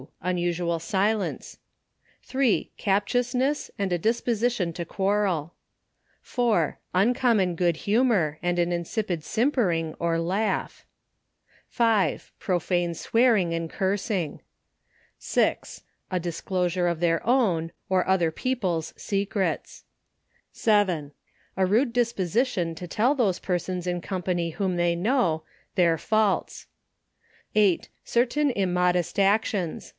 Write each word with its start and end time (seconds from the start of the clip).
Unusual 0.23 0.79
silence. 0.79 1.57
A 1.57 1.57
ON 1.57 1.59
THE 1.61 2.23
EFFECTS 2.23 2.23
OF 2.23 2.29
3. 2.29 2.71
Captiousncss, 3.43 3.71
and 3.77 3.93
a 3.93 3.99
disposition 3.99 4.73
to 4.73 4.83
quarrel. 4.83 5.53
4. 6.23 6.79
Uncommon 6.95 7.53
good 7.55 7.77
humour, 7.85 8.39
and 8.41 8.57
an 8.57 8.71
insipid 8.71 9.23
simpering, 9.23 9.93
or 9.99 10.17
laugh. 10.17 10.87
5. 11.67 12.31
Profane 12.39 12.95
swearing, 12.95 13.53
and 13.53 13.69
cursing. 13.69 14.41
6. 15.19 15.83
A 16.09 16.19
disclosure 16.19 16.87
of 16.87 16.99
their 16.99 17.23
own, 17.25 17.71
or 17.87 18.07
other 18.07 18.31
people's 18.31 18.95
secrets. 18.97 19.83
7. 20.51 21.11
A 21.55 21.65
rude 21.67 21.93
disposition 21.93 22.73
to 22.73 22.87
tell 22.87 23.13
those 23.13 23.37
persons 23.37 23.85
in 23.85 24.01
company 24.01 24.51
whom 24.51 24.77
they 24.77 24.95
know, 24.95 25.43
their 25.75 25.99
faults. 25.99 26.65
8. 27.53 27.87
Certain 28.03 28.49
immodest 28.51 29.19
actions. 29.19 29.89